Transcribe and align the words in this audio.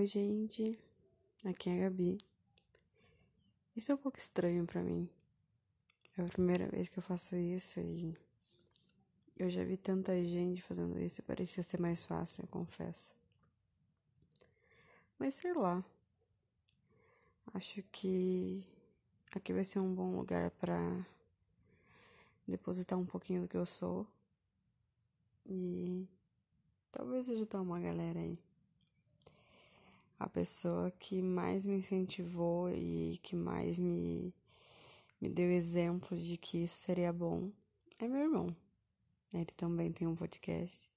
Oi, 0.00 0.06
gente. 0.06 0.78
Aqui 1.44 1.68
é 1.68 1.74
a 1.74 1.90
Gabi. 1.90 2.16
Isso 3.76 3.92
é 3.92 3.94
um 3.94 3.98
pouco 3.98 4.16
estranho 4.16 4.64
para 4.64 4.82
mim. 4.82 5.06
É 6.16 6.22
a 6.22 6.24
primeira 6.24 6.66
vez 6.68 6.88
que 6.88 6.98
eu 6.98 7.02
faço 7.02 7.36
isso 7.36 7.80
e 7.80 8.16
eu 9.36 9.50
já 9.50 9.62
vi 9.62 9.76
tanta 9.76 10.24
gente 10.24 10.62
fazendo 10.62 10.98
isso 10.98 11.20
e 11.20 11.22
parecia 11.22 11.62
ser 11.62 11.78
mais 11.78 12.02
fácil, 12.02 12.44
eu 12.44 12.48
confesso. 12.48 13.14
Mas 15.18 15.34
sei 15.34 15.52
lá. 15.52 15.84
Acho 17.52 17.82
que 17.92 18.66
aqui 19.36 19.52
vai 19.52 19.66
ser 19.66 19.80
um 19.80 19.94
bom 19.94 20.16
lugar 20.16 20.50
para 20.52 21.06
depositar 22.48 22.98
um 22.98 23.04
pouquinho 23.04 23.42
do 23.42 23.48
que 23.48 23.56
eu 23.58 23.66
sou 23.66 24.06
e 25.44 26.08
talvez 26.90 27.28
ajudar 27.28 27.60
uma 27.60 27.78
galera 27.78 28.18
aí 28.18 28.38
a 30.20 30.28
pessoa 30.28 30.90
que 30.92 31.22
mais 31.22 31.64
me 31.64 31.76
incentivou 31.76 32.70
e 32.70 33.18
que 33.22 33.34
mais 33.34 33.78
me, 33.78 34.34
me 35.18 35.30
deu 35.30 35.50
exemplo 35.50 36.16
de 36.16 36.36
que 36.36 36.64
isso 36.64 36.76
seria 36.76 37.10
bom 37.10 37.50
é 37.98 38.06
meu 38.06 38.20
irmão. 38.20 38.56
Ele 39.32 39.46
também 39.56 39.90
tem 39.90 40.06
um 40.06 40.14
podcast. 40.14 40.88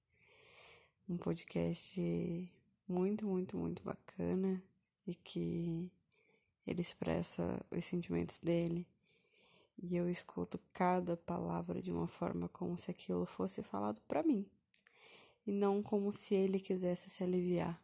Um 1.07 1.17
podcast 1.17 2.51
muito, 2.87 3.25
muito, 3.25 3.57
muito 3.57 3.81
bacana 3.83 4.61
e 5.07 5.15
que 5.15 5.89
ele 6.67 6.81
expressa 6.81 7.65
os 7.71 7.83
sentimentos 7.85 8.39
dele. 8.39 8.85
E 9.81 9.95
eu 9.95 10.09
escuto 10.09 10.59
cada 10.71 11.17
palavra 11.17 11.81
de 11.81 11.91
uma 11.91 12.07
forma 12.07 12.47
como 12.49 12.77
se 12.77 12.91
aquilo 12.91 13.25
fosse 13.25 13.63
falado 13.63 14.01
para 14.07 14.23
mim 14.23 14.45
e 15.45 15.51
não 15.51 15.83
como 15.83 16.13
se 16.13 16.33
ele 16.33 16.59
quisesse 16.59 17.09
se 17.09 17.23
aliviar. 17.23 17.82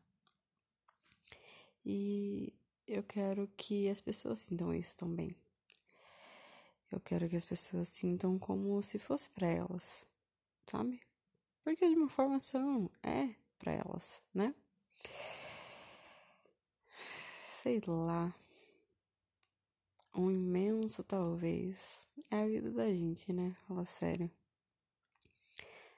E 1.92 2.54
eu 2.86 3.02
quero 3.02 3.48
que 3.58 3.90
as 3.90 4.00
pessoas 4.00 4.38
sintam 4.42 4.72
isso 4.72 4.95
também. 4.95 5.36
Eu 6.92 7.00
quero 7.00 7.28
que 7.28 7.36
as 7.36 7.45
pessoas 7.45 7.88
sintam 7.88 8.38
como 8.38 8.80
se 8.84 9.00
fosse 9.00 9.28
para 9.32 9.48
elas, 9.48 10.06
sabe? 10.67 11.02
Porque 11.64 11.90
de 11.90 11.95
uma 11.95 12.08
forma 12.08 12.40
são, 12.40 12.92
é 13.02 13.34
para 13.58 13.72
elas, 13.72 14.22
né? 14.32 14.54
Sei 17.64 17.82
lá. 17.88 18.36
Um 20.14 20.30
imenso 20.30 21.04
talvez 21.04 22.08
é 22.30 22.44
a 22.44 22.48
vida 22.48 22.70
da 22.70 22.86
gente, 22.86 23.34
né? 23.34 23.58
Fala 23.67 23.84
sério. 23.86 24.30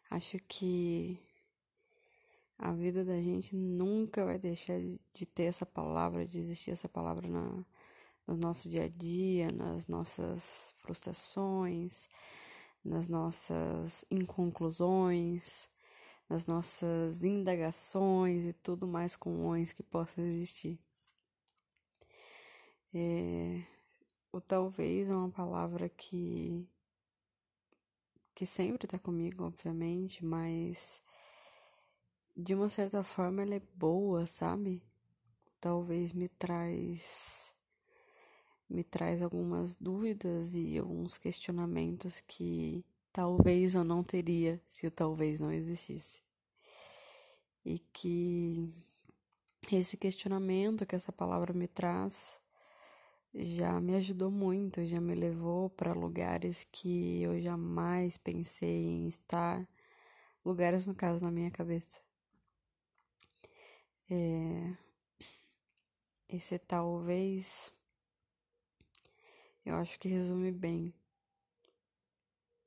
Acho 0.09 0.37
que 0.47 1.19
a 2.61 2.71
vida 2.73 3.03
da 3.03 3.19
gente 3.19 3.55
nunca 3.55 4.23
vai 4.23 4.37
deixar 4.37 4.79
de 4.79 5.25
ter 5.25 5.45
essa 5.45 5.65
palavra, 5.65 6.25
de 6.25 6.37
existir 6.37 6.69
essa 6.69 6.87
palavra 6.87 7.27
na, 7.27 7.65
no 8.27 8.37
nosso 8.37 8.69
dia 8.69 8.83
a 8.83 8.87
dia, 8.87 9.51
nas 9.51 9.87
nossas 9.87 10.75
frustrações, 10.77 12.07
nas 12.85 13.07
nossas 13.07 14.05
inconclusões, 14.11 15.67
nas 16.29 16.45
nossas 16.45 17.23
indagações 17.23 18.45
e 18.45 18.53
tudo 18.53 18.87
mais 18.87 19.15
comums 19.15 19.73
que 19.73 19.81
possa 19.81 20.21
existir. 20.21 20.79
É, 22.93 23.63
o 24.31 24.39
talvez 24.39 25.09
é 25.09 25.15
uma 25.15 25.31
palavra 25.31 25.89
que 25.89 26.69
que 28.35 28.45
sempre 28.45 28.85
está 28.85 28.97
comigo, 28.99 29.43
obviamente, 29.45 30.23
mas 30.23 31.01
de 32.35 32.53
uma 32.55 32.69
certa 32.69 33.03
forma 33.03 33.41
ela 33.41 33.55
é 33.55 33.61
boa, 33.75 34.25
sabe? 34.27 34.83
Talvez 35.59 36.13
me 36.13 36.27
traz 36.29 37.55
me 38.69 38.83
traz 38.83 39.21
algumas 39.21 39.77
dúvidas 39.77 40.55
e 40.55 40.77
alguns 40.77 41.17
questionamentos 41.17 42.21
que 42.21 42.85
talvez 43.11 43.75
eu 43.75 43.83
não 43.83 44.01
teria 44.01 44.61
se 44.67 44.87
o 44.87 44.91
talvez 44.91 45.39
não 45.41 45.51
existisse. 45.51 46.23
E 47.65 47.79
que 47.79 48.73
esse 49.71 49.97
questionamento 49.97 50.85
que 50.85 50.95
essa 50.95 51.11
palavra 51.11 51.53
me 51.53 51.67
traz 51.67 52.39
já 53.33 53.79
me 53.79 53.95
ajudou 53.95 54.31
muito, 54.31 54.85
já 54.85 54.99
me 54.99 55.15
levou 55.15 55.69
para 55.69 55.93
lugares 55.93 56.67
que 56.71 57.21
eu 57.21 57.41
jamais 57.41 58.17
pensei 58.17 58.85
em 58.85 59.07
estar, 59.07 59.67
lugares 60.45 60.87
no 60.87 60.95
caso 60.95 61.23
na 61.23 61.31
minha 61.31 61.51
cabeça. 61.51 61.99
É, 64.13 64.75
esse 66.27 66.59
talvez 66.59 67.71
eu 69.65 69.75
acho 69.75 69.97
que 69.97 70.09
resume 70.09 70.51
bem 70.51 70.93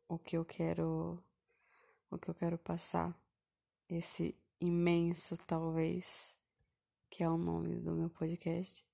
o 0.09 0.19
que 0.19 0.38
eu 0.38 0.44
quero 0.47 1.22
o 2.10 2.19
que 2.19 2.31
eu 2.31 2.34
quero 2.34 2.56
passar. 2.56 3.15
Esse 3.87 4.34
imenso 4.59 5.37
talvez 5.37 6.34
que 7.10 7.22
é 7.22 7.28
o 7.28 7.37
nome 7.37 7.78
do 7.78 7.94
meu 7.94 8.09
podcast. 8.09 8.87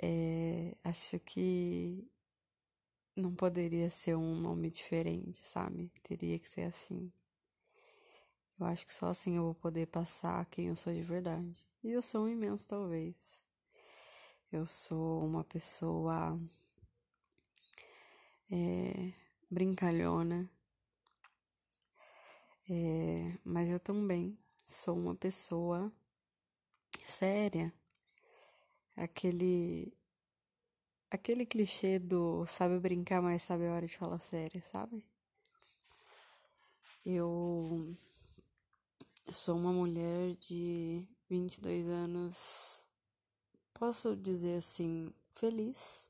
É, 0.00 0.76
acho 0.84 1.18
que 1.18 2.08
não 3.16 3.34
poderia 3.34 3.90
ser 3.90 4.14
um 4.14 4.36
nome 4.36 4.70
diferente 4.70 5.44
sabe? 5.44 5.90
Teria 6.04 6.38
que 6.38 6.48
ser 6.48 6.62
assim 6.62 7.12
eu 8.58 8.66
acho 8.66 8.86
que 8.86 8.92
só 8.94 9.08
assim 9.08 9.36
eu 9.36 9.44
vou 9.44 9.54
poder 9.54 9.86
passar 9.86 10.44
quem 10.46 10.68
eu 10.68 10.76
sou 10.76 10.92
de 10.92 11.02
verdade. 11.02 11.66
E 11.84 11.90
eu 11.90 12.02
sou 12.02 12.24
um 12.24 12.28
imenso, 12.28 12.66
talvez. 12.66 13.42
Eu 14.50 14.64
sou 14.64 15.24
uma 15.24 15.44
pessoa 15.44 16.40
é, 18.50 19.12
brincalhona, 19.50 20.50
é, 22.68 23.38
mas 23.44 23.70
eu 23.70 23.78
também 23.78 24.38
sou 24.64 24.96
uma 24.96 25.14
pessoa 25.14 25.92
séria. 27.06 27.72
Aquele 28.96 29.92
aquele 31.10 31.46
clichê 31.46 31.98
do 31.98 32.46
sabe 32.46 32.78
brincar, 32.78 33.22
mas 33.22 33.42
sabe 33.42 33.66
a 33.66 33.74
hora 33.74 33.86
de 33.86 33.96
falar 33.96 34.18
sério, 34.18 34.62
sabe? 34.62 35.04
Eu 37.04 37.94
sou 39.32 39.56
uma 39.56 39.72
mulher 39.72 40.34
de 40.36 41.06
22 41.28 41.88
anos, 41.88 42.82
posso 43.74 44.16
dizer 44.16 44.58
assim, 44.58 45.12
feliz, 45.32 46.08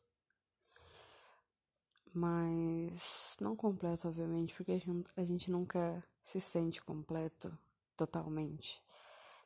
mas 2.12 3.36
não 3.40 3.54
completo, 3.56 4.08
obviamente, 4.08 4.54
porque 4.54 4.72
a 4.72 4.78
gente, 4.78 5.10
a 5.16 5.24
gente 5.24 5.50
nunca 5.50 6.02
se 6.22 6.40
sente 6.40 6.82
completo 6.82 7.56
totalmente. 7.96 8.82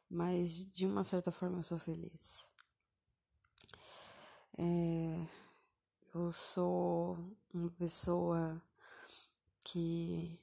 Mas 0.09 0.71
de 0.73 0.87
uma 0.87 1.05
certa 1.05 1.31
forma 1.31 1.59
eu 1.59 1.63
sou 1.63 1.79
feliz. 1.79 2.49
É, 4.59 5.27
eu 6.15 6.33
sou 6.33 7.17
uma 7.55 7.71
pessoa 7.71 8.61
que 9.65 10.39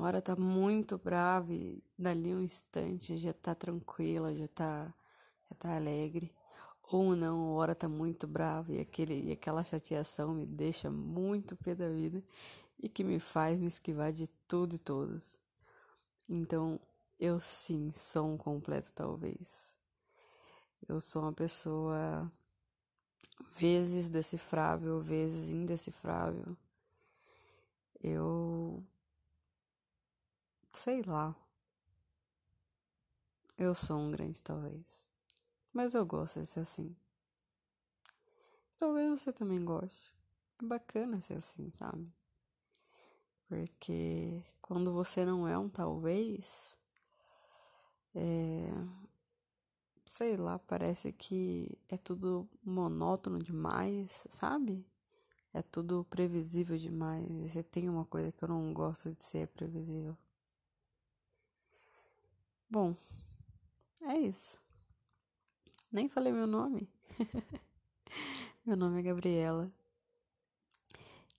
hora 0.00 0.20
tá 0.20 0.34
muito 0.34 0.98
brava 0.98 1.52
e 1.52 1.82
dali 1.98 2.34
um 2.34 2.40
instante 2.42 3.16
já 3.16 3.32
tá 3.32 3.54
tranquila, 3.54 4.34
já 4.34 4.48
tá, 4.48 4.94
já 5.48 5.56
tá 5.56 5.76
alegre. 5.76 6.32
Ou 6.82 7.16
não, 7.16 7.48
a 7.48 7.52
hora 7.52 7.74
tá 7.74 7.88
muito 7.88 8.26
brava 8.26 8.72
e, 8.72 8.80
aquele, 8.80 9.28
e 9.28 9.32
aquela 9.32 9.64
chateação 9.64 10.34
me 10.34 10.44
deixa 10.44 10.90
muito 10.90 11.56
pé 11.56 11.74
da 11.74 11.88
vida 11.88 12.22
e 12.78 12.88
que 12.88 13.04
me 13.04 13.18
faz 13.18 13.58
me 13.58 13.68
esquivar 13.68 14.12
de 14.12 14.28
tudo 14.48 14.74
e 14.74 14.78
todos. 14.78 15.38
Então, 16.28 16.80
eu 17.18 17.38
sim 17.40 17.90
sou 17.92 18.34
um 18.34 18.36
completo 18.36 18.92
talvez. 18.92 19.74
Eu 20.88 21.00
sou 21.00 21.22
uma 21.22 21.32
pessoa 21.32 22.30
vezes 23.56 24.08
decifrável, 24.08 25.00
vezes 25.00 25.52
indecifrável. 25.52 26.56
Eu 28.02 28.84
Sei 30.74 31.02
lá. 31.02 31.34
Eu 33.56 33.74
sou 33.74 33.96
um 33.96 34.10
grande 34.10 34.42
talvez. 34.42 35.08
Mas 35.72 35.94
eu 35.94 36.04
gosto 36.04 36.40
de 36.40 36.46
ser 36.46 36.60
assim. 36.60 36.96
Talvez 38.76 39.20
você 39.20 39.32
também 39.32 39.64
goste. 39.64 40.12
É 40.60 40.66
bacana 40.66 41.20
ser 41.20 41.34
assim, 41.34 41.70
sabe? 41.70 42.12
Porque 43.48 44.44
quando 44.60 44.92
você 44.92 45.24
não 45.24 45.46
é 45.46 45.56
um 45.56 45.68
talvez, 45.68 46.76
é. 48.14 48.70
Sei 50.04 50.36
lá, 50.36 50.58
parece 50.58 51.12
que 51.12 51.78
é 51.88 51.96
tudo 51.96 52.48
monótono 52.64 53.38
demais, 53.38 54.26
sabe? 54.28 54.84
É 55.52 55.62
tudo 55.62 56.04
previsível 56.10 56.76
demais. 56.76 57.30
E 57.30 57.48
você 57.48 57.62
tem 57.62 57.88
uma 57.88 58.04
coisa 58.04 58.32
que 58.32 58.42
eu 58.42 58.48
não 58.48 58.72
gosto 58.74 59.14
de 59.14 59.22
ser 59.22 59.46
previsível. 59.48 60.16
Bom, 62.74 62.92
é 64.02 64.18
isso. 64.18 64.58
Nem 65.92 66.08
falei 66.08 66.32
meu 66.32 66.44
nome. 66.44 66.90
meu 68.66 68.76
nome 68.76 68.98
é 68.98 69.02
Gabriela. 69.04 69.72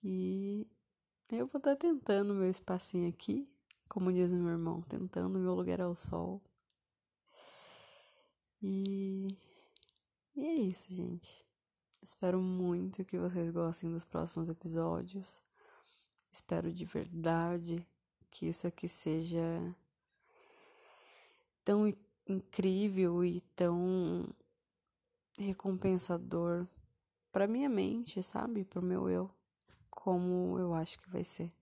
E 0.02 0.66
eu 1.30 1.46
vou 1.46 1.58
estar 1.58 1.76
tentando 1.76 2.32
meu 2.32 2.48
espacinho 2.48 3.06
aqui, 3.10 3.46
como 3.86 4.10
diz 4.10 4.32
o 4.32 4.36
meu 4.36 4.52
irmão, 4.52 4.80
tentando 4.80 5.38
meu 5.38 5.54
lugar 5.54 5.78
ao 5.78 5.94
sol. 5.94 6.40
E, 8.62 9.36
e 10.34 10.42
é 10.42 10.54
isso, 10.54 10.86
gente. 10.88 11.44
Espero 12.02 12.40
muito 12.40 13.04
que 13.04 13.18
vocês 13.18 13.50
gostem 13.50 13.92
dos 13.92 14.06
próximos 14.06 14.48
episódios. 14.48 15.38
Espero 16.30 16.72
de 16.72 16.86
verdade 16.86 17.86
que 18.30 18.46
isso 18.46 18.66
aqui 18.66 18.88
seja 18.88 19.76
tão 21.66 21.92
incrível 22.28 23.24
e 23.24 23.40
tão 23.56 24.24
recompensador 25.36 26.64
para 27.32 27.48
minha 27.48 27.68
mente, 27.68 28.22
sabe? 28.22 28.64
Para 28.64 28.78
o 28.78 28.84
meu 28.84 29.10
eu, 29.10 29.28
como 29.90 30.56
eu 30.60 30.72
acho 30.72 30.96
que 30.96 31.10
vai 31.10 31.24
ser. 31.24 31.52